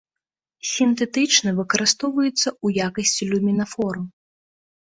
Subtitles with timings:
[0.69, 4.01] Сінтэтычны выкарыстоўваецца ў якасці люмінафору.